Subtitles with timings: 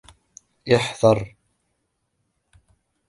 [0.75, 1.33] احذر.